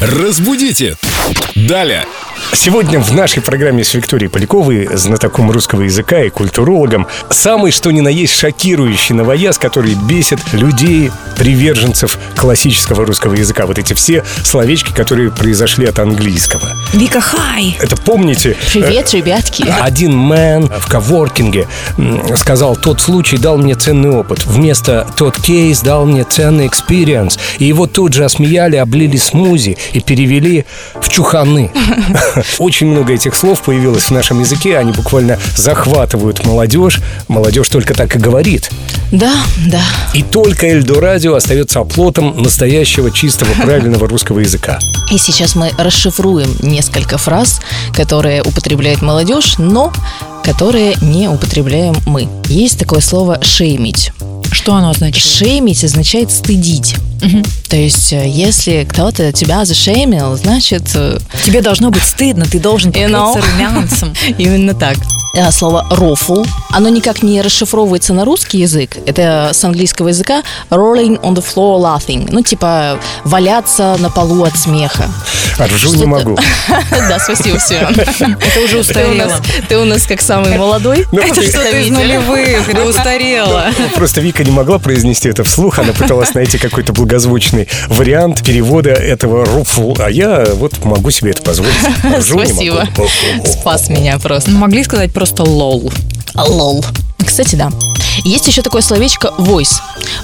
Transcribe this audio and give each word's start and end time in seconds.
Разбудите 0.00 0.94
Даля! 1.54 2.04
Сегодня 2.52 2.98
в 3.00 3.12
нашей 3.12 3.42
программе 3.42 3.84
с 3.84 3.94
Викторией 3.94 4.30
Поляковой, 4.30 4.88
знатоком 4.96 5.50
русского 5.50 5.82
языка 5.82 6.22
и 6.22 6.30
культурологом, 6.30 7.06
самый 7.30 7.70
что 7.70 7.90
ни 7.90 8.00
на 8.00 8.08
есть 8.08 8.36
шокирующий 8.38 9.14
новояз, 9.14 9.58
который 9.58 9.94
бесит 9.94 10.40
людей, 10.52 11.10
приверженцев 11.36 12.18
классического 12.36 13.04
русского 13.06 13.34
языка. 13.34 13.66
Вот 13.66 13.78
эти 13.78 13.94
все 13.94 14.24
словечки, 14.42 14.92
которые 14.92 15.30
произошли 15.30 15.86
от 15.86 15.98
английского. 15.98 16.68
Вика, 16.92 17.20
хай! 17.20 17.76
Это 17.80 17.96
помните? 17.96 18.56
Привет, 18.72 19.12
ребятки. 19.12 19.64
Один 19.80 20.16
man 20.16 20.68
в 20.68 20.88
коворкинге 20.88 21.68
сказал, 22.36 22.76
тот 22.76 23.00
случай 23.00 23.38
дал 23.38 23.58
мне 23.58 23.74
ценный 23.74 24.10
опыт. 24.10 24.44
Вместо 24.44 25.06
тот 25.16 25.40
кейс 25.40 25.80
дал 25.80 26.06
мне 26.06 26.24
ценный 26.24 26.66
experience. 26.66 27.38
И 27.58 27.64
его 27.64 27.86
тут 27.86 28.12
же 28.12 28.24
осмеяли, 28.24 28.76
облили 28.76 29.16
смузи 29.16 29.76
и 29.92 30.00
перевели 30.00 30.66
в 31.00 31.08
чуханы. 31.08 31.70
Очень 32.58 32.88
много 32.88 33.12
этих 33.12 33.34
слов 33.34 33.62
появилось 33.62 34.04
в 34.04 34.10
нашем 34.10 34.40
языке. 34.40 34.78
Они 34.78 34.92
буквально 34.92 35.38
захватывают 35.56 36.44
молодежь. 36.44 37.00
Молодежь 37.28 37.68
только 37.68 37.94
так 37.94 38.14
и 38.16 38.18
говорит. 38.18 38.70
Да, 39.12 39.34
да. 39.66 39.82
И 40.14 40.22
только 40.22 40.66
Эльдо 40.66 41.00
Радио 41.00 41.34
остается 41.34 41.80
оплотом 41.80 42.42
настоящего 42.42 43.10
чистого 43.10 43.52
правильного 43.62 44.08
русского 44.08 44.40
языка. 44.40 44.78
И 45.10 45.18
сейчас 45.18 45.54
мы 45.54 45.70
расшифруем 45.78 46.56
несколько 46.60 47.18
фраз, 47.18 47.60
которые 47.94 48.42
употребляет 48.42 49.02
молодежь, 49.02 49.54
но 49.58 49.92
которые 50.44 50.94
не 51.00 51.28
употребляем 51.28 51.96
мы. 52.06 52.28
Есть 52.48 52.78
такое 52.78 53.00
слово 53.00 53.38
«шеймить». 53.42 54.12
Что 54.52 54.74
оно 54.74 54.90
означает? 54.90 55.24
Шеймить 55.26 55.84
означает 55.84 56.30
стыдить. 56.30 56.96
То 57.68 57.76
есть, 57.76 58.12
э, 58.12 58.28
если 58.28 58.86
кто-то 58.88 59.32
тебя 59.32 59.64
зашеймил, 59.64 60.36
значит, 60.36 60.90
э, 60.94 61.18
Тебе 61.44 61.62
должно 61.62 61.90
быть 61.90 62.04
стыдно, 62.04 62.44
ты 62.44 62.60
должен 62.60 62.90
You 62.92 63.08
know? 63.08 63.34
покрыться 63.34 63.50
румянцем. 63.56 64.14
именно 64.38 64.74
так. 64.74 64.96
А 65.38 65.52
Слово 65.52 65.84
рофл, 65.90 66.44
оно 66.70 66.88
никак 66.88 67.22
не 67.22 67.42
расшифровывается 67.42 68.14
на 68.14 68.24
русский 68.24 68.58
язык. 68.60 68.96
Это 69.04 69.50
с 69.52 69.62
английского 69.64 70.08
языка 70.08 70.42
rolling 70.70 71.20
on 71.20 71.34
the 71.34 71.44
floor 71.44 71.78
laughing. 71.78 72.26
Ну, 72.30 72.40
типа 72.42 72.98
валяться 73.24 73.96
на 73.98 74.08
полу 74.08 74.44
от 74.44 74.56
смеха. 74.56 75.04
Ржу 75.60 75.94
не 75.96 76.06
могу. 76.06 76.38
Да, 76.90 77.18
спасибо, 77.18 77.58
все. 77.58 77.74
Это 78.20 78.60
уже 78.64 78.78
устарело. 78.78 79.30
ты 79.68 79.76
у 79.78 79.84
нас 79.84 80.06
как 80.06 80.22
самый 80.22 80.56
молодой. 80.56 81.04
Ну, 81.12 81.20
Это 81.20 81.34
ты- 81.40 81.48
что-то 81.50 81.78
из 81.80 81.90
нулевых, 81.90 82.68
это 82.70 82.84
устарело. 82.84 83.64
Просто 83.94 84.20
Вика 84.22 84.42
не 84.44 84.50
могла 84.50 84.78
произнести 84.78 85.28
это 85.28 85.44
вслух. 85.44 85.78
Она 85.78 85.92
пыталась 85.92 86.32
найти 86.34 86.56
какой-то 86.58 86.92
благозвучный 86.94 87.55
вариант 87.88 88.44
перевода 88.44 88.90
этого 88.90 89.44
руфл. 89.44 89.94
А 89.98 90.10
я 90.10 90.44
вот 90.54 90.84
могу 90.84 91.10
себе 91.10 91.30
это 91.30 91.42
позволить. 91.42 91.74
Спасибо. 92.20 92.88
Спас 93.44 93.88
меня 93.88 94.18
просто. 94.18 94.50
Ну, 94.50 94.58
Могли 94.58 94.84
сказать 94.84 95.12
просто 95.12 95.42
лол. 95.44 95.90
Лол. 96.34 96.84
Кстати, 97.26 97.56
да. 97.56 97.70
Есть 98.24 98.46
еще 98.48 98.62
такое 98.62 98.82
словечко 98.82 99.32
voice. 99.38 99.74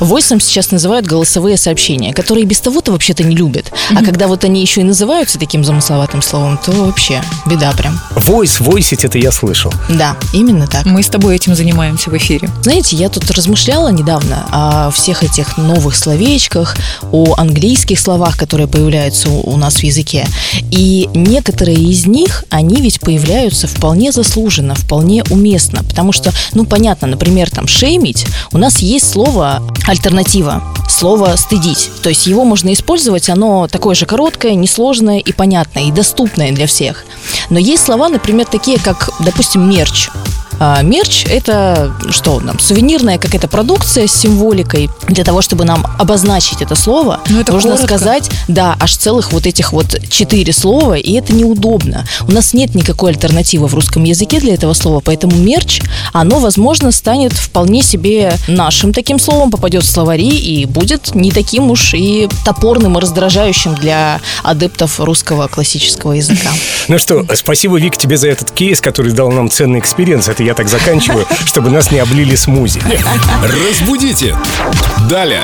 Войсом 0.01 0.41
сейчас 0.41 0.71
называют 0.71 1.07
голосовые 1.07 1.57
сообщения, 1.57 2.15
которые 2.15 2.47
без 2.47 2.61
того-то 2.61 2.91
вообще-то 2.91 3.23
не 3.23 3.37
любят. 3.37 3.71
А 3.95 4.03
когда 4.03 4.27
вот 4.27 4.45
они 4.45 4.63
еще 4.63 4.81
и 4.81 4.85
называются 4.85 5.39
таким 5.39 5.63
замысловатым 5.65 6.23
словом, 6.23 6.59
то 6.65 6.73
вообще 6.73 7.23
беда 7.47 7.73
прям. 7.73 8.01
Войс, 8.17 8.61
войсить 8.61 9.05
это 9.05 9.19
я 9.19 9.31
слышал. 9.31 9.73
Да, 9.91 10.17
именно 10.33 10.67
так. 10.67 10.87
Мы 10.87 11.03
с 11.03 11.09
тобой 11.09 11.37
этим 11.37 11.55
занимаемся 11.55 12.11
в 12.11 12.17
эфире. 12.17 12.49
Знаете, 12.63 12.97
я 12.97 13.11
тут 13.11 13.31
размышляла 13.31 13.89
недавно 13.89 14.47
о 14.51 14.91
всех 14.91 15.23
этих 15.23 15.59
новых 15.59 15.95
словечках, 15.95 16.77
о 17.11 17.35
английских 17.37 18.01
словах, 18.01 18.39
которые 18.39 18.69
появляются 18.69 19.29
у 19.29 19.53
у 19.53 19.57
нас 19.57 19.77
в 19.77 19.83
языке. 19.85 20.27
И 20.71 21.09
некоторые 21.15 21.77
из 21.77 22.07
них, 22.07 22.45
они 22.49 22.77
ведь 22.77 23.01
появляются 23.01 23.67
вполне 23.67 24.13
заслуженно, 24.13 24.75
вполне 24.75 25.23
уместно. 25.31 25.85
Потому 25.85 26.13
что, 26.13 26.33
ну, 26.55 26.65
понятно, 26.65 26.92
например, 27.01 27.51
там 27.51 27.67
«шеймить», 27.67 28.27
у 28.53 28.59
нас 28.59 28.79
есть 28.79 29.11
слово 29.11 29.63
альтернатива, 29.87 30.63
слово 30.89 31.35
«стыдить». 31.37 31.91
То 32.03 32.09
есть 32.09 32.27
его 32.27 32.45
можно 32.45 32.73
использовать, 32.73 33.29
оно 33.31 33.69
такое 33.69 33.95
же 33.95 34.07
короткое, 34.07 34.55
несложное 34.55 35.19
и 35.19 35.33
понятное, 35.33 35.85
и 35.85 35.93
доступное 35.93 36.53
для 36.53 36.67
всех. 36.67 37.05
Но 37.51 37.59
есть 37.59 37.85
слова, 37.85 38.09
например, 38.09 38.47
такие 38.47 38.79
как, 38.79 39.11
допустим, 39.21 39.69
«мерч». 39.69 40.09
А 40.59 40.83
мерч– 40.83 41.25
это 41.29 41.93
что 42.11 42.41
там, 42.41 42.59
сувенирная 42.59 43.19
какая-то 43.19 43.49
продукция 43.49 44.07
с 44.07 44.13
символикой. 44.13 44.91
Для 45.09 45.25
того, 45.25 45.43
чтобы 45.43 45.65
нам 45.65 45.87
обозначить 45.99 46.63
это 46.63 46.75
слово, 46.75 47.21
Ну, 47.29 47.41
это 47.41 47.53
нужно 47.53 47.73
коротко. 47.73 47.87
сказать, 47.99 48.31
да, 48.49 48.77
аж 48.81 48.97
целых 48.97 49.33
вот 49.33 49.47
этих 49.47 49.73
вот 49.73 49.99
четыре 50.09 50.53
слова, 50.53 50.95
и 50.97 51.13
это 51.13 51.33
неудобно. 51.33 52.07
У 52.27 52.33
нас 52.33 52.55
нет 52.55 52.75
никакой 52.75 53.11
альтернативы 53.13 53.67
в 53.67 53.75
русском 53.75 54.05
языке 54.05 54.41
для 54.41 54.55
этого 54.55 54.75
слова, 54.75 55.01
поэтому 55.01 55.37
мерч, 55.37 55.81
оно, 56.13 56.39
возможно, 56.39 56.93
станет 56.93 57.33
вполне 57.33 57.83
себе 57.83 58.35
нашим 58.49 58.93
таким 58.93 59.19
словом, 59.19 59.51
попадет 59.51 59.83
в 59.85 59.91
словари 59.91 60.29
и 60.29 60.65
будет 60.67 61.15
не 61.15 61.31
таким 61.31 61.71
уж 61.71 61.95
и 61.95 62.29
топорным 62.45 62.97
и 62.99 63.01
раздражающим 63.01 63.75
для 63.75 64.21
адептов 64.43 65.01
русского 65.01 65.49
классического 65.49 66.13
языка. 66.13 66.51
Ну 66.89 66.99
что, 66.99 67.25
спасибо, 67.35 67.79
Вик, 67.79 67.97
тебе 67.97 68.17
за 68.17 68.29
этот 68.29 68.51
кейс, 68.51 68.81
который 68.81 69.13
дал 69.13 69.31
нам 69.31 69.49
ценный 69.49 69.79
experience. 69.79 70.29
Это 70.29 70.42
я 70.43 70.55
так 70.55 70.69
заканчиваю, 70.69 71.27
чтобы 71.45 71.71
нас 71.71 71.91
не 71.91 71.99
облили 71.99 72.35
смузи. 72.35 72.83
Разбудите 73.43 74.37
Даля! 75.09 75.43